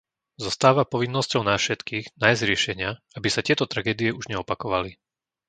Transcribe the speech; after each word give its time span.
Zostáva 0.45 0.81
povinnosťou 0.93 1.41
nás 1.49 1.59
všetkých 1.63 2.05
nájsť 2.23 2.41
riešenia, 2.49 2.91
aby 3.21 3.27
sa 3.31 3.45
tieto 3.47 3.65
tragédie 3.71 4.09
už 4.19 4.25
neopakovali. 4.33 4.91